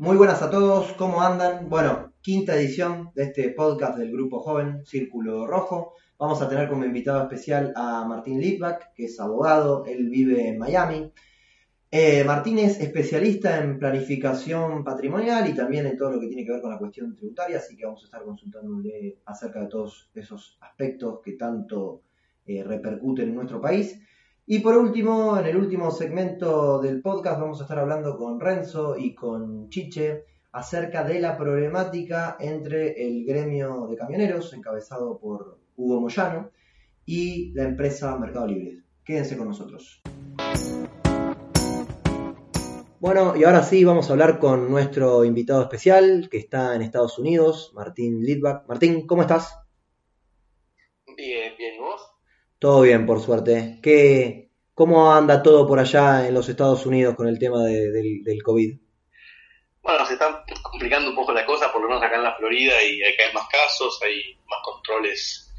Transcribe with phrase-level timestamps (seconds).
[0.00, 1.68] Muy buenas a todos, ¿cómo andan?
[1.68, 5.92] Bueno, quinta edición de este podcast del Grupo Joven Círculo Rojo.
[6.18, 10.56] Vamos a tener como invitado especial a Martín Litvak, que es abogado, él vive en
[10.56, 11.12] Miami.
[11.90, 16.52] Eh, Martín es especialista en planificación patrimonial y también en todo lo que tiene que
[16.52, 20.56] ver con la cuestión tributaria, así que vamos a estar consultándole acerca de todos esos
[20.62, 22.04] aspectos que tanto
[22.46, 24.00] eh, repercuten en nuestro país.
[24.52, 28.96] Y por último, en el último segmento del podcast vamos a estar hablando con Renzo
[28.98, 36.00] y con Chiche acerca de la problemática entre el gremio de camioneros, encabezado por Hugo
[36.00, 36.50] Moyano,
[37.06, 38.82] y la empresa Mercado Libre.
[39.04, 40.02] Quédense con nosotros.
[42.98, 47.20] Bueno, y ahora sí vamos a hablar con nuestro invitado especial que está en Estados
[47.20, 48.66] Unidos, Martín Lidbach.
[48.66, 49.56] Martín, ¿cómo estás?
[51.16, 51.89] Bien, bien, ¿vos?
[52.60, 53.80] Todo bien, por suerte.
[53.82, 58.22] ¿Qué, ¿Cómo anda todo por allá en los Estados Unidos con el tema de- del,
[58.22, 58.78] del COVID?
[59.82, 62.82] Bueno, se están complicando un poco la cosa, por lo menos acá en la Florida,
[62.84, 65.50] y hay cada vez más casos, hay más controles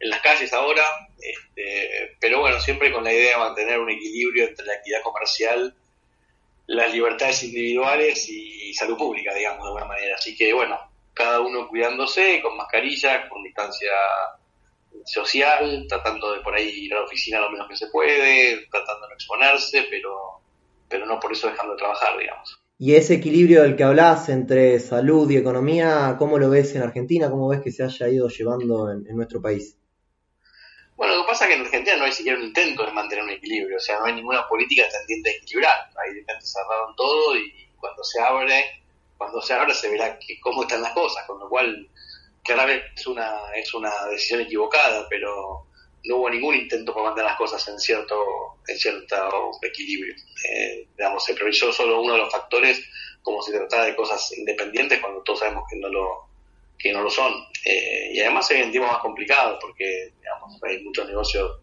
[0.00, 0.82] en las calles ahora,
[1.18, 5.74] este, pero bueno, siempre con la idea de mantener un equilibrio entre la actividad comercial,
[6.68, 10.16] las libertades individuales y salud pública, digamos, de alguna manera.
[10.16, 10.78] Así que bueno,
[11.14, 13.90] cada uno cuidándose, con mascarilla, con distancia
[15.06, 19.02] social, tratando de por ahí ir a la oficina lo menos que se puede, tratando
[19.02, 20.40] de no exponerse, pero,
[20.88, 22.60] pero no por eso dejando de trabajar, digamos.
[22.78, 27.30] Y ese equilibrio del que hablas entre salud y economía, ¿cómo lo ves en Argentina?
[27.30, 29.76] ¿Cómo ves que se haya ido llevando en, en nuestro país?
[30.96, 33.24] Bueno, lo que pasa es que en Argentina no hay siquiera un intento de mantener
[33.24, 35.90] un equilibrio, o sea, no hay ninguna política tendiente a equilibrar.
[36.02, 38.64] Ahí de repente cerraron todo y cuando se abre,
[39.18, 41.88] cuando se abre se verá que cómo están las cosas, con lo cual
[42.46, 45.66] claramente es una, es una decisión equivocada, pero
[46.04, 48.16] no hubo ningún intento por mantener las cosas en cierto,
[48.66, 50.14] en cierto equilibrio.
[50.48, 52.80] Eh, digamos, se priorizó solo uno de los factores
[53.22, 56.28] como si tratara de cosas independientes cuando todos sabemos que no lo,
[56.78, 57.32] que no lo son.
[57.64, 61.60] Eh, y además se vienen tiempos más complicados porque digamos, hay muchos negocios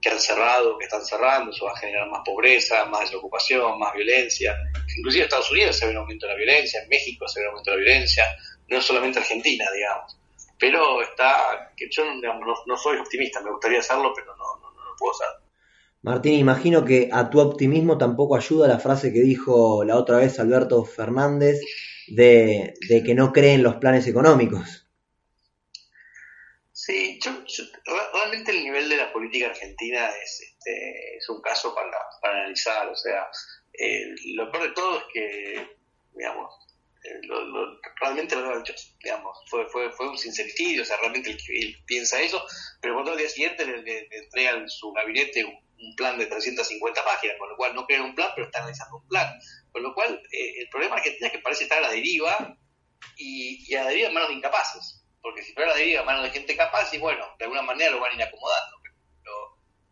[0.00, 3.94] que han cerrado, que están cerrando, eso va a generar más pobreza, más desocupación, más
[3.94, 4.56] violencia.
[4.96, 7.46] Inclusive en Estados Unidos se ve un aumento de la violencia, en México se ve
[7.46, 8.24] un aumento de la violencia,
[8.68, 10.18] no es solamente Argentina, digamos.
[10.58, 14.72] Pero está, que yo digamos, no, no soy optimista, me gustaría hacerlo, pero no, no,
[14.72, 15.28] no lo puedo hacer.
[16.02, 20.38] Martín, imagino que a tu optimismo tampoco ayuda la frase que dijo la otra vez
[20.38, 21.60] Alberto Fernández
[22.06, 24.86] de, de que no cree en los planes económicos.
[26.72, 31.40] Sí, yo, yo- re- realmente el nivel de la política argentina es, este, es un
[31.42, 31.90] caso para,
[32.20, 32.88] para analizar.
[32.88, 33.26] O sea,
[33.74, 35.76] eh, lo peor de todo es que,
[36.14, 36.54] digamos,
[37.22, 41.38] lo- lo- realmente lo hecho, digamos, fue, fue, fue un sincericidio, o sea, realmente él,
[41.48, 42.44] él piensa eso,
[42.80, 45.60] pero cuando al día siguiente le, le- le entregan su gabinete un,
[45.96, 49.08] plan de 350 páginas, con lo cual no crean un plan, pero están analizando un
[49.08, 49.28] plan.
[49.72, 52.56] Con lo cual, eh, el problema es que parece estar a la deriva
[53.16, 55.04] y, y a la deriva en manos de incapaces.
[55.20, 57.62] Porque si fuera a la deriva en manos de gente capaz, y bueno, de alguna
[57.62, 58.76] manera lo van a ir acomodando.
[59.22, 59.34] Pero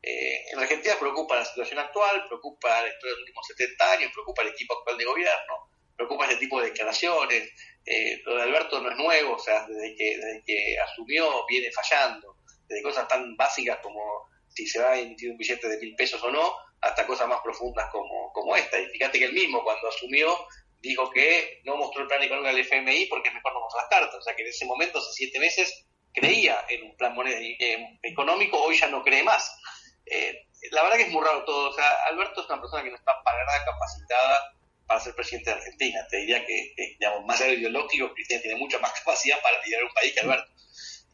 [0.02, 4.12] eh, en Argentina preocupa la situación actual, preocupa la historia de los últimos 70 años,
[4.12, 7.52] preocupa el equipo actual de gobierno, preocupa este tipo de declaraciones.
[7.84, 11.70] Eh, lo de Alberto no es nuevo, o sea, desde que, desde que asumió viene
[11.72, 14.00] fallando, desde cosas tan básicas como
[14.48, 17.40] si se va a emitir un billete de mil pesos o no, hasta cosas más
[17.42, 18.78] profundas como, como esta.
[18.78, 20.34] Y fíjate que él mismo, cuando asumió,
[20.80, 24.18] dijo que no mostró el plan económico del FMI porque mejor no mostrar las cartas.
[24.18, 27.14] O sea que en ese momento, hace siete meses, creía en un plan
[28.02, 29.54] económico, hoy ya no cree más.
[30.06, 31.70] Eh, la verdad que es muy raro todo.
[31.70, 34.59] O sea, Alberto es una persona que no está para nada capacitada
[34.90, 36.00] para ser presidente de Argentina.
[36.10, 39.84] Te diría que, digamos, más allá de ideológico, Cristina tiene mucha más capacidad para liderar
[39.84, 40.50] un país que Alberto.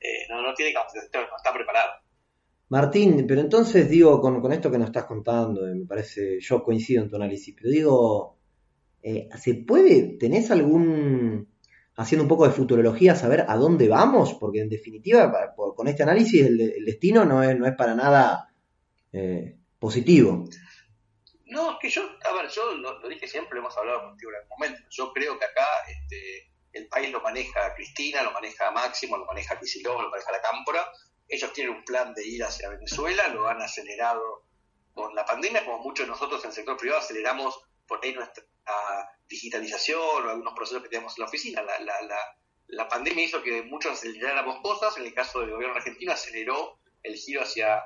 [0.00, 1.90] Eh, no, no tiene capacidad, no está preparado.
[2.70, 6.62] Martín, pero entonces digo, con, con esto que nos estás contando, eh, me parece, yo
[6.62, 8.38] coincido en tu análisis, pero digo,
[9.02, 11.46] eh, ¿se puede, tenés algún,
[11.96, 14.32] haciendo un poco de futurología, saber a dónde vamos?
[14.40, 18.55] Porque en definitiva, con este análisis, el, el destino no es, no es para nada
[19.78, 20.49] positivo.
[21.46, 24.31] No, es que yo, a ver, yo lo, lo dije siempre, lo hemos hablado contigo
[24.31, 24.82] en algún momento.
[24.90, 29.58] Yo creo que acá este, el país lo maneja Cristina, lo maneja Máximo, lo maneja
[29.58, 30.90] Kicillof, lo maneja la Cámpora,
[31.28, 34.44] ellos tienen un plan de ir hacia Venezuela, lo han acelerado
[34.93, 38.42] con la pandemia, como muchos de nosotros en el sector privado aceleramos por ahí nuestra
[39.28, 41.62] digitalización o algunos procesos que tenemos en la oficina.
[41.62, 42.19] La, la, la,
[42.69, 47.14] la pandemia hizo que muchos aceleráramos cosas, en el caso del gobierno argentino aceleró el
[47.14, 47.82] giro hacia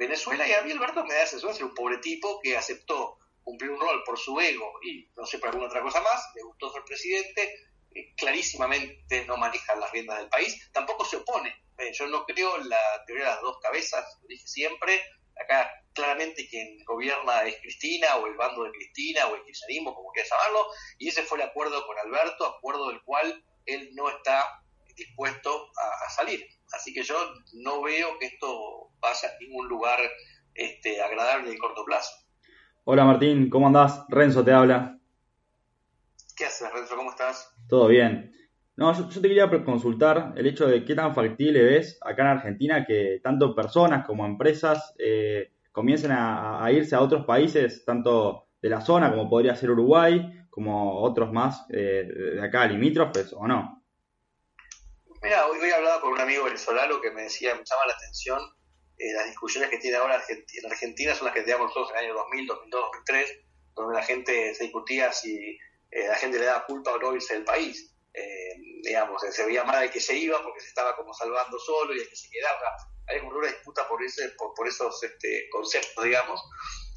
[0.00, 3.70] Venezuela y a mí Alberto me da esa sensación un pobre tipo que aceptó cumplir
[3.70, 6.72] un rol por su ego y no sé por alguna otra cosa más, le gustó
[6.72, 7.54] ser presidente,
[7.94, 11.54] eh, clarísimamente no maneja las riendas del país, tampoco se opone.
[11.76, 15.02] Eh, yo no creo en la teoría de las dos cabezas, lo dije siempre,
[15.36, 20.12] acá claramente quien gobierna es Cristina o el bando de Cristina o el kirchnerismo, como
[20.12, 20.66] quieras llamarlo,
[20.98, 24.62] y ese fue el acuerdo con Alberto, acuerdo del cual él no está
[24.96, 26.46] dispuesto a, salir.
[26.72, 27.14] Así que yo
[27.54, 29.98] no veo que esto vaya a ningún lugar
[30.54, 32.10] este, agradable de corto plazo.
[32.84, 34.04] Hola Martín, ¿cómo andás?
[34.08, 34.98] Renzo te habla.
[36.36, 36.96] ¿Qué haces, Renzo?
[36.96, 37.54] ¿Cómo estás?
[37.68, 38.32] Todo bien.
[38.76, 42.86] No, yo, te quería consultar el hecho de qué tan factible ves acá en Argentina
[42.86, 48.80] que tanto personas como empresas eh, comiencen a, irse a otros países, tanto de la
[48.80, 53.79] zona como podría ser Uruguay, como otros más eh, de acá limítrofes, ¿o no?
[55.22, 58.40] Mira, hoy, he hablado con un amigo venezolano que me decía, me llama la atención
[58.98, 62.04] eh, las discusiones que tiene ahora en Argentina son las que teníamos nosotros en el
[62.04, 63.38] año 2000, 2002, 2003,
[63.74, 65.58] donde la gente se discutía si
[65.90, 69.84] la gente le daba culpa o no irse del país eh, digamos, se veía mal
[69.84, 72.76] el que se iba porque se estaba como salvando solo y el que se quedaba.
[73.06, 76.40] Hay como una disputa por, ese, por, esos este, conceptos, digamos,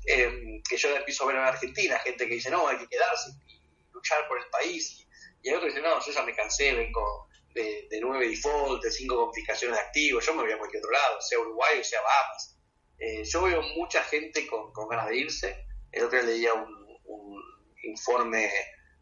[0.08, 3.32] eh, que yo empiezo a ver en Argentina, gente que dice, no, hay que quedarse
[3.48, 3.62] y
[3.92, 5.08] luchar por el país.
[5.44, 8.92] Y, hay otros que dicen, no, yo ya me cansé, vengo de, nueve default, de
[8.92, 12.02] cinco confiscaciones de activos, yo me voy a cualquier otro lado, sea Uruguay o sea
[12.02, 12.58] Bahamas.
[13.00, 15.66] Eh, yo veo mucha gente con, ganas de irse.
[15.92, 17.44] El otro día leía un, un
[17.84, 18.50] informe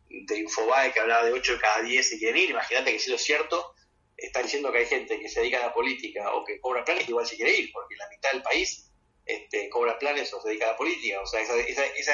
[0.09, 3.09] de Infobae que hablaba de 8 de cada 10 se quieren ir, imagínate que si
[3.09, 3.73] lo es cierto,
[4.17, 7.07] está diciendo que hay gente que se dedica a la política o que cobra planes
[7.07, 8.91] igual se quiere ir, porque la mitad del país
[9.25, 12.13] este, cobra planes o se dedica a la política, o sea, esa, esa, esa,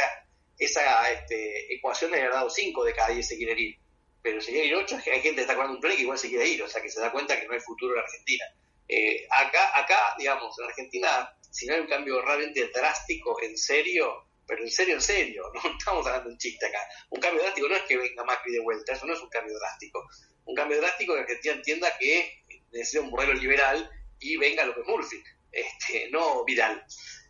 [0.58, 3.80] esa este, ecuación de haber dado 5 de cada 10 se quieren ir,
[4.22, 6.30] pero se quiere ir 8, hay gente que está cobrando un plan que igual se
[6.30, 8.46] quiere ir, o sea, que se da cuenta que no hay futuro en Argentina.
[8.88, 14.28] Eh, acá, acá, digamos, en Argentina, si no hay un cambio realmente drástico, en serio,
[14.46, 16.80] pero en serio, en serio, no estamos hablando de un chiste acá.
[17.10, 19.58] Un cambio drástico no es que venga Macri de vuelta, eso no es un cambio
[19.60, 20.08] drástico.
[20.46, 24.74] Un cambio drástico es que Argentina entienda que necesita un modelo liberal y venga lo
[24.74, 25.22] que Murphy,
[25.52, 26.84] este, no viral.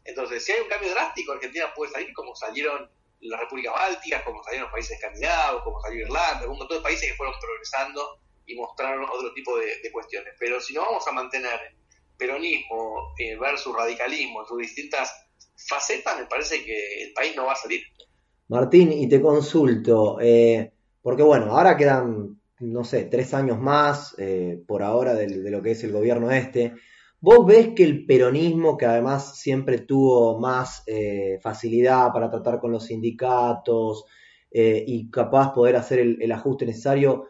[0.05, 2.89] Entonces, si hay un cambio drástico, Argentina puede salir como salieron
[3.21, 7.09] las repúblicas bálticas, como salieron los países escandinavos, como salió Irlanda, un montón de países
[7.09, 10.33] que fueron progresando y mostraron otro tipo de, cuestiones.
[10.39, 11.59] Pero si no vamos a mantener
[12.17, 15.27] peronismo eh, versus radicalismo sus distintas
[15.57, 17.81] faceta me parece que el país no va a salir.
[18.47, 20.71] Martín, y te consulto, eh,
[21.01, 25.71] porque bueno, ahora quedan, no sé, tres años más eh, por ahora de, lo que
[25.71, 26.73] es el gobierno este.
[27.19, 32.71] ¿Vos ves que el peronismo, que además siempre tuvo más eh, facilidad para tratar con
[32.71, 34.05] los sindicatos
[34.49, 37.25] y capaz poder hacer el ajuste necesario,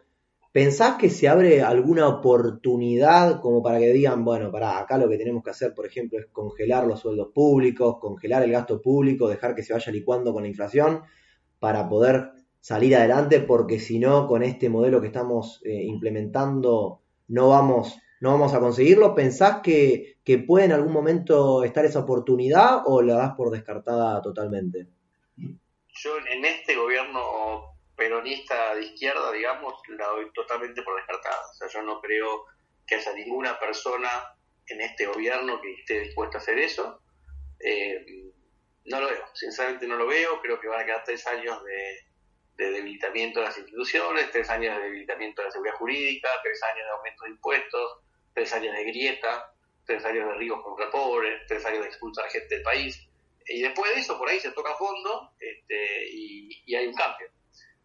[0.57, 5.19] ¿Pensás que se abre alguna oportunidad como para que digan, bueno, para acá lo que
[5.19, 9.53] tenemos que hacer, por ejemplo, es congelar los sueldos públicos, congelar el gasto público, dejar
[9.53, 11.03] que se vaya licuando con la inflación
[11.59, 17.49] para poder salir adelante, porque si no, con este modelo que estamos eh, implementando, no
[17.49, 19.15] vamos, no vamos a conseguirlo?
[19.15, 24.21] ¿Pensás que, que puede en algún momento estar esa oportunidad o la das por descartada
[24.21, 24.87] totalmente?
[25.37, 31.41] Yo en este gobierno peronista de izquierda, digamos, la doy totalmente por descartada.
[31.51, 32.45] O sea, yo no creo
[32.85, 34.09] que haya ninguna persona
[34.67, 37.01] en este gobierno que esté dispuesta a hacer eso.
[37.59, 38.31] Eh,
[38.85, 40.39] no lo veo, sinceramente no lo veo.
[40.41, 44.83] Creo que van a quedar tres años de, debilitamiento de las instituciones, tres años de
[44.83, 47.99] debilitamiento de la seguridad jurídica, tres años de aumento de impuestos,
[48.37, 49.51] tres años de grieta,
[49.83, 53.03] tres años de ríos contra pobres, tres años de expulsar gente del país.
[53.47, 57.27] Y después de eso, por ahí se toca fondo este, y hay un cambio.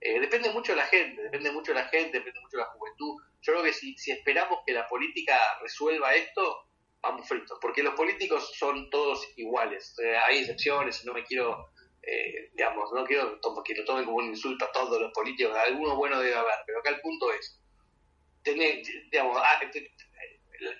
[0.05, 2.71] Eh, depende mucho de la gente, depende mucho de la gente, depende mucho de la
[2.71, 3.23] juventud.
[3.41, 6.67] Yo creo que si, esperamos que la política resuelva esto,
[7.01, 9.95] vamos fritos, porque los políticos son todos iguales.
[10.27, 11.71] hay excepciones, no me quiero,
[12.03, 15.95] eh, digamos, no quiero que lo tomen como un insulto a todos los políticos, alguno
[15.95, 17.61] bueno debe haber, pero acá el punto es,
[18.43, 19.61] tener, digamos, ah,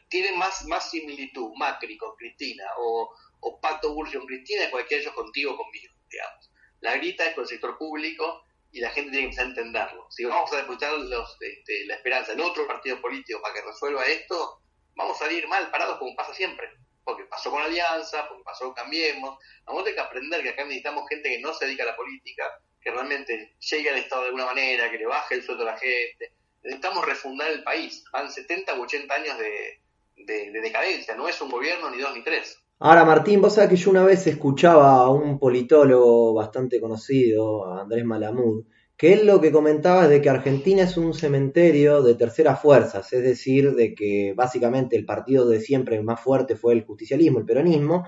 [0.09, 3.11] tiene más, más similitud Macri con Cristina o,
[3.41, 6.51] o Pato Burcio con Cristina que cualquiera de ellos contigo conmigo, digamos.
[6.81, 10.07] La grita es con el sector público, y la gente tiene que empezar a entenderlo.
[10.11, 14.03] Si vamos a depositar los, este, la esperanza en otro partido político para que resuelva
[14.07, 14.63] esto,
[14.95, 16.71] vamos a salir mal parados como pasa siempre.
[17.05, 19.39] Porque pasó con Alianza, porque pasó con Cambiemos.
[19.65, 21.97] Vamos a tener que aprender que acá necesitamos gente que no se dedica a la
[21.97, 22.45] política,
[22.81, 25.79] que realmente llegue al Estado de alguna manera, que le baje el sueldo a la
[25.79, 26.33] gente.
[26.63, 28.05] Necesitamos refundar el país.
[28.13, 29.83] Van 70 u 80 años de,
[30.27, 32.59] de, decadencia, no es un gobierno ni dos ni tres.
[32.79, 38.05] Ahora, Martín, vos sabés que yo una vez escuchaba a un politólogo bastante conocido, Andrés
[38.05, 38.65] Malamud,
[38.97, 43.13] que él lo que comentaba es de que Argentina es un cementerio de terceras fuerzas,
[43.13, 47.45] es decir, de que básicamente el partido de siempre más fuerte fue el justicialismo, el
[47.45, 48.05] peronismo,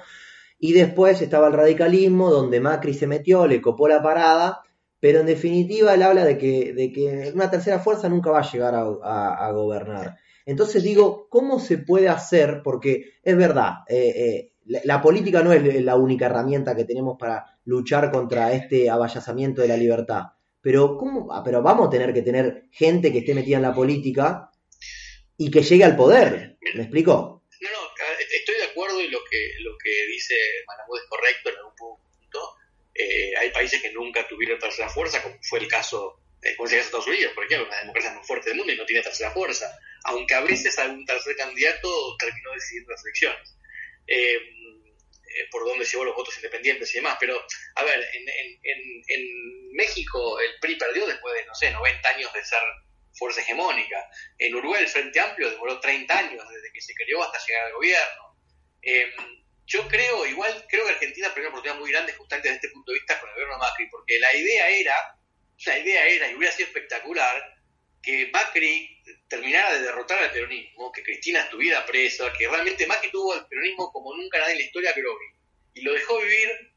[0.58, 4.62] y después estaba el radicalismo, donde Macri se metió, le copó la parada,
[5.04, 8.50] pero en definitiva él habla de que, de que una tercera fuerza nunca va a
[8.50, 10.16] llegar a, gobernar.
[10.46, 12.62] Entonces digo, ¿cómo se puede hacer?
[12.64, 17.44] Porque es verdad, eh, eh, la, política no es la única herramienta que tenemos para
[17.66, 20.22] luchar contra este avallazamiento de la libertad.
[20.62, 21.30] Pero, ¿cómo?
[21.34, 24.52] Ah, pero vamos a tener que tener gente que esté metida en la política
[25.36, 26.56] y que llegue al poder.
[26.76, 27.42] ¿Me explico?
[27.60, 27.78] No, no,
[28.38, 30.34] estoy de acuerdo y lo que, lo que dice
[30.66, 32.03] Malamud es correcto en algún.
[32.94, 36.78] Eh, hay países que nunca tuvieron tercera fuerza, como fue el caso, eh, como se
[36.78, 39.66] Estados Unidos, por ejemplo, una democracia más fuerte del mundo y no tiene tercera fuerza,
[40.04, 43.56] aunque a veces algún tercer candidato terminó decidiendo las elecciones.
[44.06, 44.38] Eh,
[45.34, 47.16] eh, por dónde llevó los votos independientes y demás.
[47.18, 47.40] Pero,
[47.74, 52.32] a ver, en, en, en, México el PRI perdió después de, no sé, 90 años
[52.32, 52.60] de ser
[53.12, 54.08] fuerza hegemónica.
[54.38, 57.72] En Uruguay el Frente Amplio demoró 30 años desde que se creó hasta llegar al
[57.72, 58.36] gobierno.
[59.66, 62.92] Yo creo, igual, creo que Argentina perdió una oportunidad muy grande justamente desde este punto
[62.92, 64.94] de vista con el gobierno Macri, porque la idea era,
[65.66, 67.42] la idea era, y hubiera sido espectacular,
[68.02, 73.32] que Macri terminara de derrotar al peronismo, que Cristina estuviera presa, que realmente Macri tuvo
[73.32, 75.02] al peronismo como nunca nadie en la historia que,
[75.74, 76.74] y lo dejó vivir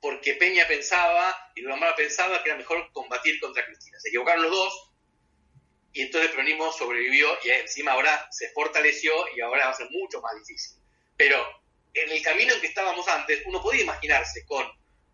[0.00, 3.98] porque Peña pensaba y Mara pensaba que era mejor combatir contra Cristina.
[4.00, 4.92] Se equivocaron los dos
[5.92, 9.88] y entonces el peronismo sobrevivió y encima ahora se fortaleció y ahora va a ser
[9.90, 10.78] mucho más difícil.
[11.16, 11.59] Pero
[11.94, 14.66] en el camino en que estábamos antes, uno podía imaginarse con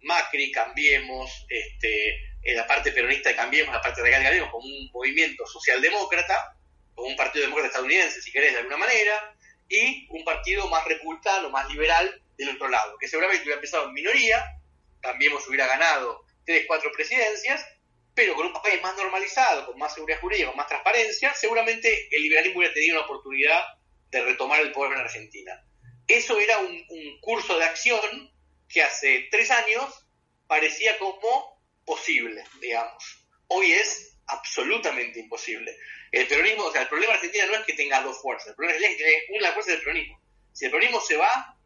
[0.02, 4.90] Macri, Cambiemos, este, en la parte peronista de Cambiemos, la parte radical Cambiemos, como un
[4.92, 6.56] movimiento socialdemócrata,
[6.94, 9.36] como un partido demócrata estadounidense, si querés, de alguna manera,
[9.68, 13.94] y un partido más republicano, más liberal del otro lado, que seguramente hubiera empezado en
[13.94, 14.44] minoría,
[15.00, 17.64] Cambiemos hubiera ganado tres, cuatro presidencias,
[18.14, 22.22] pero con un país más normalizado, con más seguridad jurídica, con más transparencia, seguramente el
[22.22, 23.62] liberalismo hubiera tenido la oportunidad
[24.10, 25.65] de retomar el poder en Argentina.
[26.06, 26.86] Eso era un,
[27.20, 28.00] curso de acción
[28.68, 30.06] que hace tres años
[30.46, 33.26] parecía como posible, digamos.
[33.48, 35.76] Hoy es absolutamente imposible.
[36.12, 38.54] El peronismo, o sea, el problema de Argentina no es que tenga dos fuerzas, el
[38.54, 40.20] problema es que tiene una fuerza del peronismo.
[40.52, 41.56] Si el peronismo se va,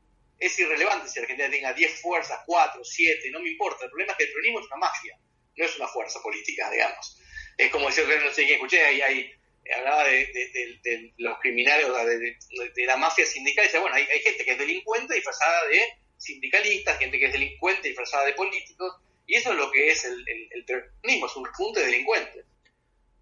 [0.41, 3.85] es irrelevante si Argentina tenga 10 fuerzas, 4, 7, no me importa.
[3.85, 5.19] El problema es que el peronismo es una mafia,
[5.57, 7.19] no es una fuerza política, digamos.
[7.59, 9.31] Es como decir, no sé quién escuché, ahí, ahí
[9.77, 14.53] hablaba de, los criminales, o de, la mafia sindical, y decía, bueno, hay, gente que
[14.53, 15.79] es delincuente disfrazada de
[16.17, 20.65] sindicalistas, gente que es delincuente disfrazada de políticos, y eso es lo que es el,
[20.65, 22.45] peronismo, es un conjunto de delincuentes.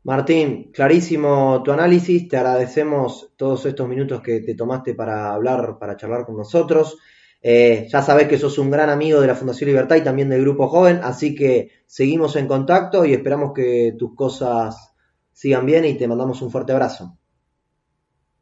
[0.04, 5.96] Martín, clarísimo tu análisis, te agradecemos todos estos minutos que te tomaste para hablar, para
[5.96, 6.96] charlar con nosotros.
[7.42, 10.42] Eh, ya sabes que sos un gran amigo de la Fundación Libertad y también del
[10.42, 14.92] Grupo Joven, así que seguimos en contacto y esperamos que tus cosas
[15.38, 17.16] sigan bien y te mandamos un fuerte abrazo.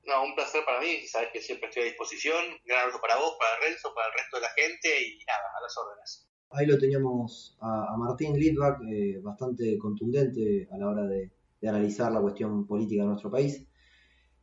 [0.06, 2.42] No, un placer para mí, sabes que siempre estoy a disposición.
[2.64, 5.60] Gran abrazo para vos, para Renzo, para el resto de la gente y nada, a
[5.60, 6.26] las órdenes.
[6.52, 11.32] Ahí lo teníamos a, Martín Litvak, eh, bastante contundente a la hora de,
[11.68, 13.66] analizar la cuestión política de nuestro país.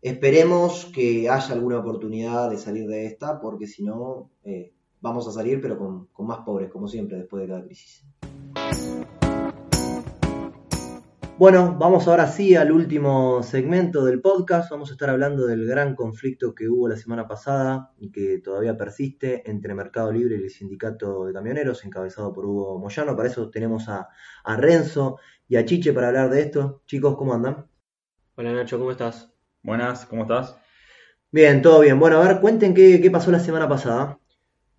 [0.02, 5.32] Esperemos que haya alguna oportunidad de salir de esta, porque si no, eh, vamos a
[5.32, 8.06] salir, pero con, con más pobres, como siempre, después de cada crisis.
[11.44, 14.72] Bueno, vamos ahora sí al último segmento del podcast.
[14.72, 18.78] Vamos a estar hablando del gran conflicto que hubo la semana pasada y que todavía
[18.78, 23.18] persiste entre Mercado Libre y el Sindicato de Camioneros, encabezado por Hugo Moyano.
[23.18, 24.08] Para eso tenemos a,
[24.56, 25.20] Renzo
[25.50, 26.82] y a Chiche para hablar de esto.
[26.86, 27.68] Chicos, ¿cómo andan?
[28.36, 29.30] Hola Nacho, ¿cómo estás?
[29.64, 30.56] Buenas, ¿cómo estás?
[31.30, 32.00] Bien, todo bien.
[32.00, 34.18] Bueno, a ver, cuenten qué, qué pasó la semana pasada.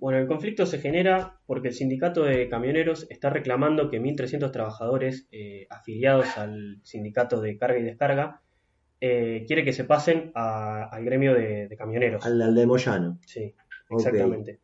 [0.05, 5.27] Bueno, el conflicto se genera porque el sindicato de camioneros está reclamando que 1.300 trabajadores
[5.33, 8.43] eh, afiliados al sindicato de carga y descarga
[9.01, 12.23] eh, quiere que se pasen al gremio de, camioneros.
[12.27, 13.19] Al, de Moyano.
[13.25, 13.55] Sí,
[13.89, 14.61] exactamente.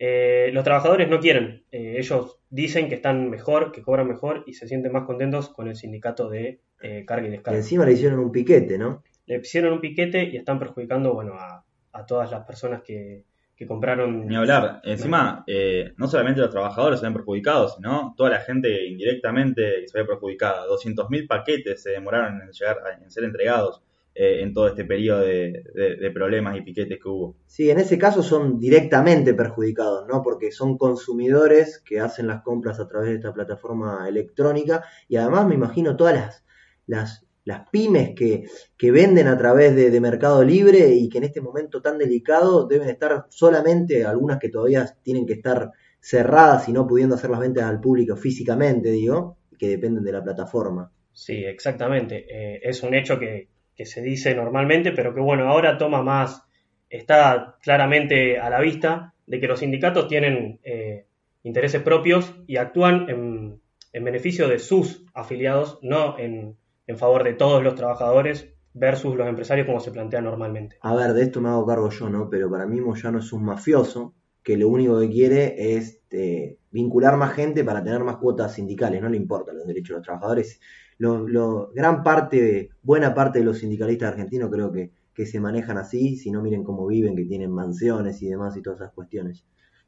[0.00, 1.64] Eh, los trabajadores no quieren.
[1.70, 5.76] ellos dicen que están mejor, que cobran mejor y se sienten más contentos con el
[5.76, 6.60] sindicato de
[7.06, 7.56] carga y descarga.
[7.56, 9.04] Y encima le hicieron un piquete, ¿no?
[9.26, 13.26] Le hicieron un piquete y están perjudicando bueno, a todas las personas que,
[13.66, 14.26] compraron.
[14.26, 14.80] Ni hablar.
[14.84, 19.98] Encima, eh, no solamente los trabajadores se ven perjudicados, sino toda la gente indirectamente se
[19.98, 20.66] ve perjudicada.
[20.66, 23.82] 200.000 paquetes se demoraron en, llegar, en ser entregados.
[24.14, 27.34] Eh, en todo este periodo de, problemas y piquetes que hubo.
[27.46, 30.22] Sí, en ese caso son directamente perjudicados, ¿no?
[30.22, 35.46] Porque son consumidores que hacen las compras a través de esta plataforma electrónica y además
[35.46, 36.44] me imagino todas las,
[36.86, 38.44] las las pymes que,
[38.76, 42.66] que venden a través de, de, Mercado Libre y que en este momento tan delicado
[42.66, 47.40] deben estar solamente, algunas que todavía tienen que estar cerradas y no pudiendo hacer las
[47.40, 50.90] ventas al público físicamente, digo, que dependen de la plataforma.
[51.12, 52.26] Sí, exactamente.
[52.28, 56.42] Eh, es un hecho que, que, se dice normalmente, pero que bueno, ahora toma más,
[56.90, 61.06] está claramente a la vista de que los sindicatos tienen eh,
[61.44, 63.60] intereses propios y actúan en,
[63.92, 66.56] en, beneficio de sus afiliados, no en,
[66.86, 70.76] en favor de todos los trabajadores versus los empresarios como se plantea normalmente.
[70.80, 72.28] A ver, de esto me hago cargo yo, ¿no?
[72.30, 77.16] Pero para mí Moyano es un mafioso que lo único que quiere es eh, vincular
[77.16, 80.60] más gente para tener más cuotas sindicales, no le importan los derechos de los trabajadores.
[80.98, 85.78] Lo, lo, gran parte, buena parte de los sindicalistas argentinos creo que, que se manejan
[85.78, 89.44] así, si no miren cómo viven, que tienen mansiones y demás y todas esas cuestiones.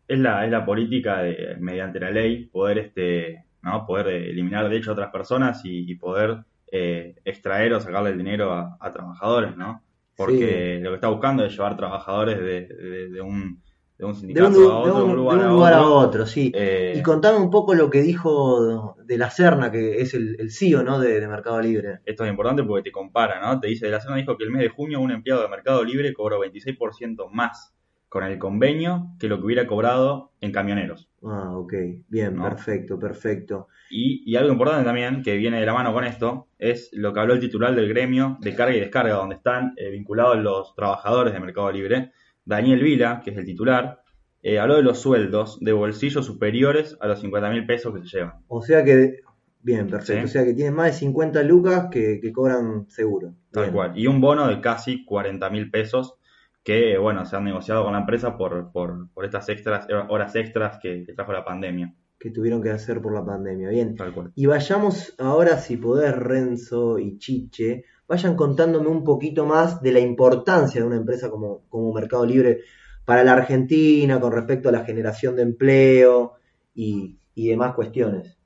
[0.06, 3.86] Es la, es la política de, mediante la ley, poder este, ¿no?
[3.86, 6.44] poder eliminar derechos a otras personas y, y poder
[6.76, 9.80] eh, extraer o sacarle el dinero a, a trabajadores, ¿no?
[10.16, 10.82] Porque sí.
[10.82, 13.62] lo que está buscando es llevar trabajadores de, de, de un
[13.96, 15.84] de un sindicato de un, a otro, de un, lugar, de un a, lugar otro.
[15.84, 16.50] a otro, sí.
[16.52, 20.50] Eh, y contame un poco lo que dijo de la Serna, que es el, el
[20.50, 20.98] CEO ¿no?
[20.98, 22.00] de, de, Mercado Libre.
[22.04, 23.60] Esto es importante porque te compara, ¿no?
[23.60, 25.84] Te dice, de la Serna dijo que el mes de junio un empleado de Mercado
[25.84, 27.72] Libre cobró 26% más
[28.08, 31.08] con el convenio que lo que hubiera cobrado en camioneros.
[31.26, 31.72] Ah, ok,
[32.08, 32.44] bien, ¿no?
[32.44, 33.68] perfecto, perfecto.
[33.90, 37.20] Y, y, algo importante también, que viene de la mano con esto, es lo que
[37.20, 41.32] habló el titular del gremio de carga y descarga, donde están eh, vinculados los trabajadores
[41.32, 42.12] de Mercado Libre,
[42.44, 44.02] Daniel Vila, que es el titular,
[44.42, 48.18] eh, habló de los sueldos de bolsillos superiores a los 50 mil pesos que se
[48.18, 48.34] llevan.
[48.48, 49.20] O sea que,
[49.62, 50.20] bien, perfecto.
[50.20, 50.24] ¿Sí?
[50.24, 53.34] O sea que tienen más de 50 lucas que, que cobran seguro.
[53.50, 53.74] Tal bien.
[53.74, 53.92] cual.
[53.98, 56.16] Y un bono de casi 40 mil pesos
[56.64, 60.78] que, bueno, se han negociado con la empresa por, por, por estas extras, horas extras
[60.82, 61.94] que, que, trajo la pandemia.
[62.18, 63.68] Que tuvieron que hacer por la pandemia.
[63.68, 63.94] Bien.
[63.94, 64.32] Tal cual.
[64.34, 70.00] Y vayamos ahora, si podés, Renzo y Chiche, vayan contándome un poquito más de la
[70.00, 72.60] importancia de una empresa como, como Mercado Libre
[73.04, 76.32] para la Argentina con respecto a la generación de empleo
[76.74, 78.38] y, y demás cuestiones.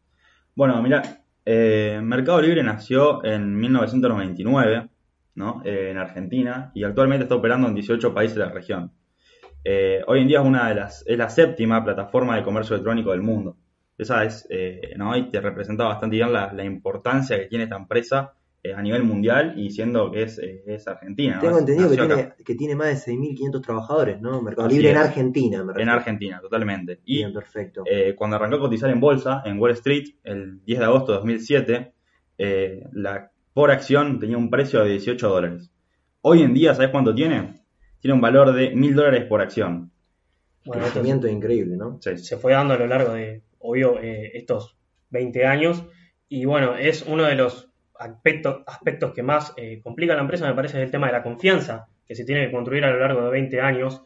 [0.56, 4.88] Bueno, mira, eh, Mercado Libre nació en 1999
[5.38, 5.62] ¿no?
[5.64, 8.92] Eh, en Argentina y actualmente está operando en 18 países de la región.
[9.64, 13.12] Eh, hoy en día es una de las es la séptima plataforma de comercio electrónico
[13.12, 13.56] del mundo.
[13.96, 15.16] Esa es, eh, ¿no?
[15.16, 19.04] Y te representa bastante bien la, la importancia que tiene esta empresa eh, a nivel
[19.04, 21.38] mundial y siendo que es, es Argentina.
[21.40, 21.58] Tengo ¿no?
[21.60, 24.42] entendido que tiene, que tiene, más de 6.500 trabajadores, ¿no?
[24.42, 24.96] Mercado Así Libre es.
[24.96, 25.64] en Argentina.
[25.64, 27.00] Me en Argentina, totalmente.
[27.04, 27.84] Y Bien, perfecto.
[28.16, 31.92] Cuando arrancó a cotizar en bolsa, en Wall Street, el 10 de agosto de 2007,
[32.92, 35.70] la por acción tenía un precio de 18 dólares.
[36.20, 37.62] Hoy en día, ¿sabes cuánto tiene?
[38.00, 39.90] Tiene un valor de 1.000 dólares por acción.
[40.64, 41.98] Bueno, un crecimiento increíble, ¿no?
[42.00, 42.18] Sí.
[42.18, 44.76] Se fue dando a lo largo de, obvio, eh, estos
[45.10, 45.84] 20 años.
[46.28, 50.46] Y bueno, es uno de los aspectos, aspectos que más eh, complica a la empresa,
[50.46, 53.00] me parece, es el tema de la confianza que se tiene que construir a lo
[53.00, 54.02] largo de 20 años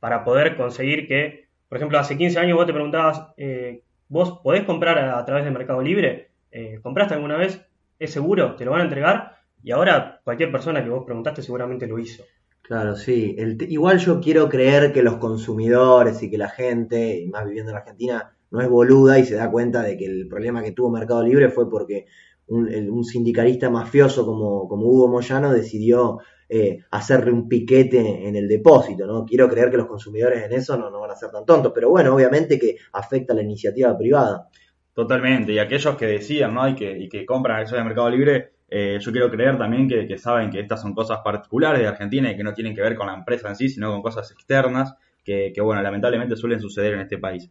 [0.00, 4.64] para poder conseguir que, por ejemplo, hace 15 años vos te preguntabas, eh, ¿vos podés
[4.64, 6.30] comprar a, a, través de Mercado Libre?
[6.50, 7.65] Eh, ¿Compraste alguna vez?
[7.98, 8.56] ¿Es seguro?
[8.56, 9.36] ¿Te lo van a entregar?
[9.62, 12.24] Y ahora cualquier persona que vos preguntaste seguramente lo hizo.
[12.62, 13.36] Claro, sí.
[13.68, 17.78] Igual yo quiero creer que los consumidores y que la gente, y más viviendo en
[17.78, 21.22] Argentina, no es boluda y se da cuenta de que el problema que tuvo Mercado
[21.22, 22.06] Libre fue porque
[22.48, 29.04] un sindicalista mafioso como, como Hugo Moyano decidió eh, hacerle un piquete en el depósito,
[29.04, 29.24] ¿no?
[29.24, 31.90] Quiero creer que los consumidores en eso no, no van a ser tan tontos, pero
[31.90, 34.48] bueno, obviamente que afecta a la iniciativa privada.
[34.96, 36.66] Totalmente, y aquellos que decían, ¿no?
[36.66, 40.06] Y que, y que compran acciones de Mercado Libre, eh, yo quiero creer también que,
[40.06, 42.96] que, saben que estas son cosas particulares de Argentina y que no tienen que ver
[42.96, 46.94] con la empresa en sí, sino con cosas externas que, que, bueno, lamentablemente suelen suceder
[46.94, 47.50] en este país.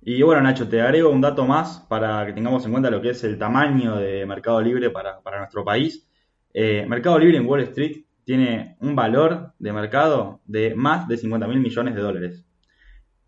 [0.00, 3.10] Y bueno, Nacho, te agrego un dato más para que tengamos en cuenta lo que
[3.10, 6.08] es el tamaño de Mercado Libre para, para nuestro país.
[6.54, 11.46] Eh, Mercado Libre en Wall Street tiene un valor de mercado de más de 50
[11.48, 12.46] mil millones de dólares.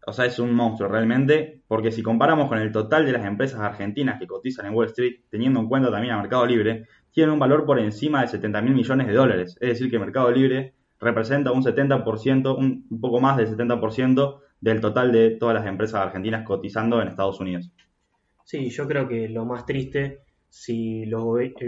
[0.07, 3.61] O sea, es un monstruo realmente, porque si comparamos con el total de las empresas
[3.61, 7.39] argentinas que cotizan en Wall Street, teniendo en cuenta también a Mercado Libre, tienen un
[7.39, 9.57] valor por encima de 70 mil millones de dólares.
[9.61, 15.13] Es decir, que Mercado Libre representa un 70%, un, poco más del 70% del total
[15.13, 17.71] de todas las empresas argentinas cotizando en Estados Unidos.
[18.45, 21.15] Sí, yo creo que lo más triste, si el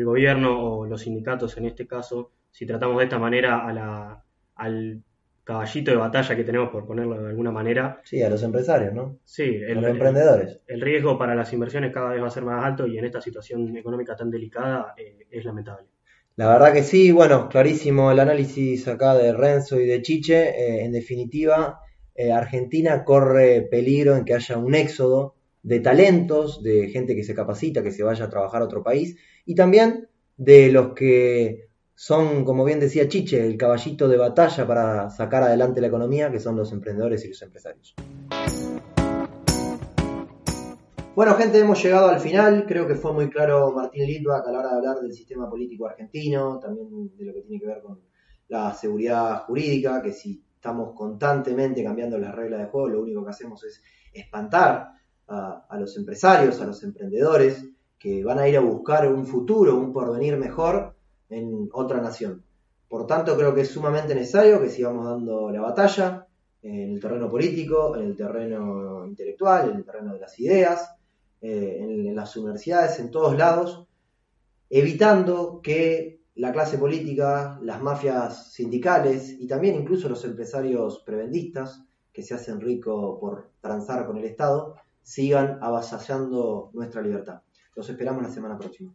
[0.05, 4.25] gobierno o los sindicatos en este caso, si tratamos de esta manera a la,
[4.57, 5.03] al
[5.46, 8.00] caballito de batalla que tenemos, por ponerlo de alguna manera.
[8.02, 9.20] Sí, a los empresarios, ¿no?
[9.24, 10.61] Sí, el, a los emprendedores.
[10.66, 13.04] El, el, riesgo para las inversiones cada vez va a ser más alto y en
[13.04, 15.87] esta situación económica tan delicada eh, es lamentable.
[16.35, 20.48] La verdad que sí, bueno, clarísimo el análisis acá de Renzo y de Chiche.
[20.48, 21.78] Eh, en definitiva,
[22.16, 27.37] eh, Argentina corre peligro en que haya un éxodo de talentos, de gente que se
[27.37, 31.65] capacita, que se vaya a trabajar a otro país, y también de los que
[31.96, 36.38] son, como bien decía Chiche, el caballito de batalla para sacar adelante la economía, que
[36.38, 37.94] son los emprendedores y los empresarios.
[41.14, 42.66] Bueno, gente, hemos llegado al final.
[42.68, 45.87] Creo que fue muy claro Martín Litvak a la hora de hablar del sistema político
[45.87, 47.98] argentino, también de lo que tiene que ver con
[48.48, 53.30] la seguridad jurídica, que si estamos constantemente cambiando las reglas de juego, lo único que
[53.30, 53.82] hacemos es
[54.12, 54.90] espantar
[55.28, 57.66] a, los empresarios, a los emprendedores,
[57.98, 60.95] que van a ir a buscar un futuro, un porvenir mejor
[61.28, 62.42] en otra nación.
[62.88, 66.26] Por tanto, creo que es sumamente necesario que sigamos dando la batalla
[66.62, 70.94] en el terreno político, en el terreno intelectual, en el terreno de las ideas,
[71.40, 73.86] eh, en, las universidades, en todos lados,
[74.70, 82.22] evitando que la clase política, las mafias sindicales y también incluso los empresarios prebendistas que
[82.22, 87.42] se hacen ricos por transar con el Estado, sigan avasallando nuestra libertad.
[87.74, 88.94] Los esperamos la semana próxima.